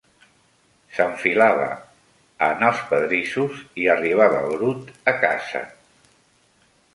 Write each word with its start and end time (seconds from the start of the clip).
S'enfilava 0.99 1.67
a 2.45 2.47
en 2.55 2.65
els 2.69 2.81
pedrissos, 2.93 3.61
i 3.83 3.85
arribava 3.97 4.41
brut 4.55 4.91
a 5.13 5.15
casa 5.27 5.63